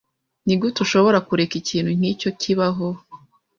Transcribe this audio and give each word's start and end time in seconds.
Nigute 0.45 0.77
ushobora 0.85 1.17
kureka 1.27 1.53
ikintu 1.61 1.91
nkicyo 1.97 2.29
kibaho? 2.41 2.87